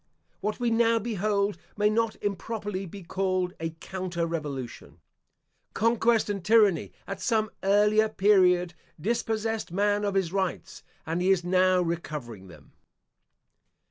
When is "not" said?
1.87-2.15